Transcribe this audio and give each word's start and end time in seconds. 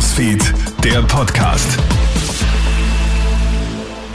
Newsfeed, 0.00 0.54
der 0.82 1.02
Podcast. 1.02 1.78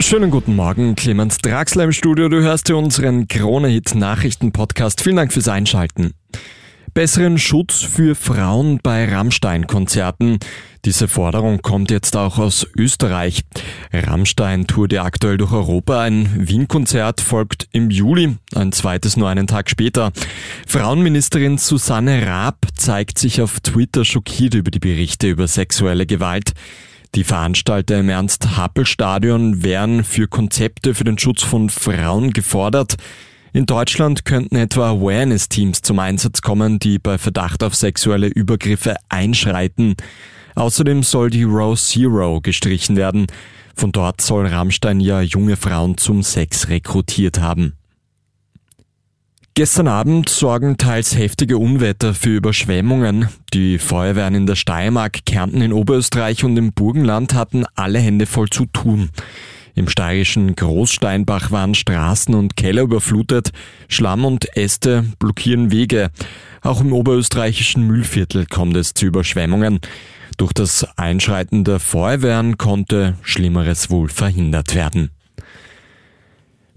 Schönen 0.00 0.32
guten 0.32 0.56
Morgen, 0.56 0.96
Clemens 0.96 1.38
Draxler 1.38 1.84
im 1.84 1.92
Studio. 1.92 2.28
Du 2.28 2.42
hörst 2.42 2.66
hier 2.66 2.76
unseren 2.76 3.28
Krone-Hit-Nachrichten-Podcast. 3.28 5.00
Vielen 5.00 5.14
Dank 5.14 5.32
fürs 5.32 5.46
Einschalten. 5.46 6.14
Besseren 6.96 7.36
Schutz 7.36 7.82
für 7.82 8.14
Frauen 8.14 8.80
bei 8.82 9.04
Rammstein-Konzerten. 9.04 10.38
Diese 10.86 11.08
Forderung 11.08 11.60
kommt 11.60 11.90
jetzt 11.90 12.16
auch 12.16 12.38
aus 12.38 12.66
Österreich. 12.74 13.42
Rammstein 13.92 14.66
tourte 14.66 15.02
aktuell 15.02 15.36
durch 15.36 15.52
Europa. 15.52 16.00
Ein 16.00 16.48
Wien-Konzert 16.48 17.20
folgt 17.20 17.68
im 17.72 17.90
Juli, 17.90 18.38
ein 18.54 18.72
zweites 18.72 19.18
nur 19.18 19.28
einen 19.28 19.46
Tag 19.46 19.68
später. 19.68 20.10
Frauenministerin 20.66 21.58
Susanne 21.58 22.26
Raab 22.26 22.64
zeigt 22.74 23.18
sich 23.18 23.42
auf 23.42 23.60
Twitter 23.60 24.06
schockiert 24.06 24.54
über 24.54 24.70
die 24.70 24.78
Berichte 24.78 25.28
über 25.28 25.48
sexuelle 25.48 26.06
Gewalt. 26.06 26.54
Die 27.14 27.24
Veranstalter 27.24 28.00
im 28.00 28.08
Ernst-Happel-Stadion 28.08 29.62
wären 29.62 30.02
für 30.02 30.28
Konzepte 30.28 30.94
für 30.94 31.04
den 31.04 31.18
Schutz 31.18 31.42
von 31.42 31.68
Frauen 31.68 32.32
gefordert. 32.32 32.96
In 33.52 33.66
Deutschland 33.66 34.24
könnten 34.24 34.56
etwa 34.56 34.90
Awareness-Teams 34.90 35.82
zum 35.82 35.98
Einsatz 35.98 36.42
kommen, 36.42 36.78
die 36.78 36.98
bei 36.98 37.18
Verdacht 37.18 37.62
auf 37.62 37.74
sexuelle 37.74 38.26
Übergriffe 38.26 38.96
einschreiten. 39.08 39.94
Außerdem 40.54 41.02
soll 41.02 41.30
die 41.30 41.44
Row 41.44 41.78
Zero 41.78 42.40
gestrichen 42.40 42.96
werden. 42.96 43.26
Von 43.74 43.92
dort 43.92 44.20
soll 44.20 44.46
Rammstein 44.46 45.00
ja 45.00 45.20
junge 45.20 45.56
Frauen 45.56 45.98
zum 45.98 46.22
Sex 46.22 46.68
rekrutiert 46.68 47.40
haben. 47.40 47.74
Gestern 49.54 49.88
Abend 49.88 50.28
sorgen 50.28 50.76
teils 50.76 51.16
heftige 51.16 51.56
Unwetter 51.56 52.12
für 52.12 52.36
Überschwemmungen. 52.36 53.30
Die 53.54 53.78
Feuerwehren 53.78 54.34
in 54.34 54.46
der 54.46 54.54
Steiermark, 54.54 55.24
Kärnten 55.24 55.62
in 55.62 55.72
Oberösterreich 55.72 56.44
und 56.44 56.58
im 56.58 56.74
Burgenland 56.74 57.32
hatten 57.32 57.64
alle 57.74 57.98
Hände 57.98 58.26
voll 58.26 58.50
zu 58.50 58.66
tun. 58.66 59.08
Im 59.76 59.90
steirischen 59.90 60.56
Großsteinbach 60.56 61.50
waren 61.50 61.74
Straßen 61.74 62.34
und 62.34 62.56
Keller 62.56 62.82
überflutet, 62.82 63.52
Schlamm 63.88 64.24
und 64.24 64.56
Äste 64.56 65.04
blockieren 65.18 65.70
Wege. 65.70 66.10
Auch 66.62 66.80
im 66.80 66.94
oberösterreichischen 66.94 67.86
Mühlviertel 67.86 68.46
kommt 68.46 68.74
es 68.74 68.94
zu 68.94 69.04
Überschwemmungen. 69.04 69.80
Durch 70.38 70.54
das 70.54 70.86
Einschreiten 70.96 71.62
der 71.62 71.78
Feuerwehren 71.78 72.56
konnte 72.56 73.18
Schlimmeres 73.20 73.90
wohl 73.90 74.08
verhindert 74.08 74.74
werden. 74.74 75.10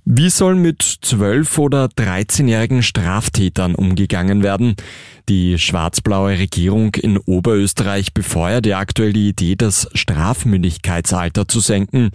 Wie 0.04 0.30
soll 0.30 0.56
mit 0.56 0.82
12- 0.82 1.58
oder 1.60 1.86
13-jährigen 1.86 2.84
Straftätern 2.84 3.76
umgegangen 3.76 4.44
werden? 4.44 4.76
Die 5.30 5.58
schwarz-blaue 5.58 6.38
Regierung 6.38 6.96
in 6.96 7.18
Oberösterreich 7.18 8.14
befeuert 8.14 8.66
ja 8.66 8.80
aktuell 8.80 9.14
die 9.14 9.30
Idee, 9.30 9.56
das 9.56 9.88
Strafmündigkeitsalter 9.94 11.48
zu 11.48 11.62
senken. 11.62 12.10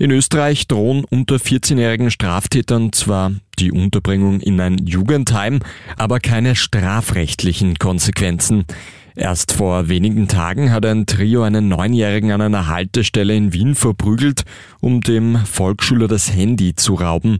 In 0.00 0.12
Österreich 0.12 0.66
drohen 0.66 1.04
unter 1.04 1.36
14-jährigen 1.36 2.10
Straftätern 2.10 2.90
zwar 2.90 3.32
die 3.58 3.70
Unterbringung 3.70 4.40
in 4.40 4.58
ein 4.58 4.78
Jugendheim, 4.86 5.58
aber 5.98 6.20
keine 6.20 6.56
strafrechtlichen 6.56 7.78
Konsequenzen. 7.78 8.64
Erst 9.14 9.52
vor 9.52 9.90
wenigen 9.90 10.26
Tagen 10.26 10.72
hat 10.72 10.86
ein 10.86 11.04
Trio 11.04 11.42
einen 11.42 11.68
Neunjährigen 11.68 12.32
an 12.32 12.40
einer 12.40 12.66
Haltestelle 12.66 13.36
in 13.36 13.52
Wien 13.52 13.74
verprügelt, 13.74 14.44
um 14.80 15.02
dem 15.02 15.36
Volksschüler 15.36 16.08
das 16.08 16.32
Handy 16.32 16.74
zu 16.74 16.94
rauben. 16.94 17.36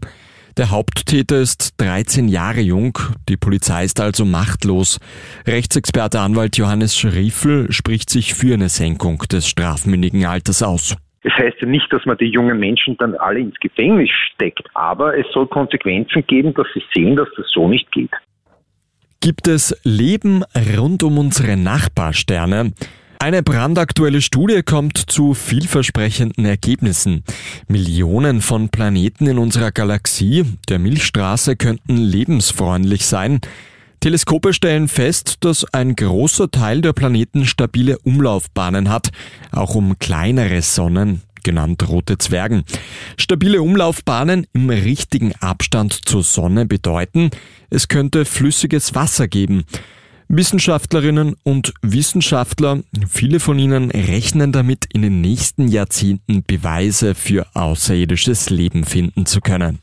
Der 0.55 0.69
Haupttäter 0.69 1.39
ist 1.39 1.73
13 1.77 2.27
Jahre 2.27 2.61
jung, 2.61 2.95
die 3.27 3.37
Polizei 3.37 3.85
ist 3.85 3.99
also 3.99 4.23
machtlos. 4.23 4.99
Rechtsexperte 5.47 6.19
Anwalt 6.19 6.57
Johannes 6.57 6.95
Schriefel 6.95 7.71
spricht 7.71 8.11
sich 8.11 8.35
für 8.35 8.53
eine 8.53 8.69
Senkung 8.69 9.17
des 9.31 9.47
strafmündigen 9.47 10.25
Alters 10.25 10.61
aus. 10.61 10.95
Das 11.23 11.33
heißt 11.33 11.57
ja 11.61 11.67
nicht, 11.67 11.91
dass 11.93 12.05
man 12.05 12.17
die 12.17 12.25
jungen 12.25 12.59
Menschen 12.59 12.97
dann 12.97 13.15
alle 13.15 13.39
ins 13.39 13.59
Gefängnis 13.59 14.09
steckt, 14.33 14.67
aber 14.73 15.17
es 15.17 15.25
soll 15.33 15.47
Konsequenzen 15.47 16.25
geben, 16.25 16.53
dass 16.53 16.67
sie 16.73 16.83
sehen, 16.93 17.15
dass 17.15 17.27
das 17.37 17.45
so 17.53 17.67
nicht 17.67 17.91
geht. 17.91 18.11
Gibt 19.19 19.47
es 19.47 19.79
Leben 19.83 20.43
rund 20.75 21.03
um 21.03 21.19
unsere 21.19 21.55
Nachbarsterne? 21.57 22.73
Eine 23.19 23.43
brandaktuelle 23.43 24.19
Studie 24.19 24.63
kommt 24.63 24.97
zu 24.97 25.35
vielversprechenden 25.35 26.43
Ergebnissen. 26.43 27.23
Millionen 27.67 28.41
von 28.41 28.69
Planeten 28.69 29.27
in 29.27 29.37
unserer 29.37 29.71
Galaxie, 29.71 30.43
der 30.69 30.79
Milchstraße, 30.79 31.55
könnten 31.55 31.97
lebensfreundlich 31.97 33.05
sein. 33.05 33.39
Teleskope 34.01 34.51
stellen 34.51 34.87
fest, 34.87 35.35
dass 35.41 35.63
ein 35.73 35.95
großer 35.95 36.49
Teil 36.49 36.81
der 36.81 36.91
Planeten 36.91 37.45
stabile 37.45 37.99
Umlaufbahnen 37.99 38.89
hat, 38.89 39.11
auch 39.51 39.75
um 39.75 39.99
kleinere 39.99 40.63
Sonnen 40.63 41.21
genannt 41.43 41.87
rote 41.87 42.17
Zwergen. 42.17 42.63
Stabile 43.17 43.61
Umlaufbahnen 43.61 44.47
im 44.53 44.71
richtigen 44.71 45.33
Abstand 45.35 45.93
zur 46.05 46.23
Sonne 46.23 46.65
bedeuten, 46.65 47.29
es 47.69 47.87
könnte 47.89 48.25
flüssiges 48.25 48.95
Wasser 48.95 49.27
geben. 49.27 49.65
Wissenschaftlerinnen 50.29 51.35
und 51.43 51.71
Wissenschaftler, 51.83 52.79
viele 53.07 53.39
von 53.39 53.59
ihnen 53.59 53.91
rechnen 53.91 54.51
damit, 54.51 54.87
in 54.91 55.03
den 55.03 55.21
nächsten 55.21 55.67
Jahrzehnten 55.67 56.43
Beweise 56.43 57.13
für 57.13 57.45
außerirdisches 57.53 58.49
Leben 58.49 58.83
finden 58.83 59.27
zu 59.27 59.41
können. 59.41 59.77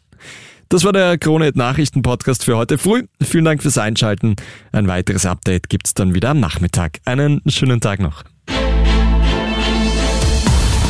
Das 0.71 0.85
war 0.85 0.93
der 0.93 1.17
Krone 1.17 1.51
Nachrichten 1.55 2.03
Podcast 2.03 2.45
für 2.45 2.59
heute 2.59 2.77
früh. 2.77 3.05
Vielen 3.23 3.47
Dank 3.47 3.63
fürs 3.63 3.79
Einschalten. 3.79 4.37
Ein 4.71 4.87
weiteres 4.87 5.25
Update 5.25 5.71
gibt's 5.71 5.95
dann 5.95 6.15
wieder 6.15 6.31
am 6.31 6.41
Nachmittag. 6.41 6.99
Einen 7.07 7.41
schönen 7.47 7.81
Tag 7.81 8.01
noch. 8.01 8.25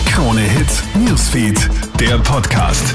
Krone 0.06 0.40
Hits, 0.40 0.82
Newsfeed, 1.06 1.70
der 2.00 2.18
Podcast. 2.18 2.92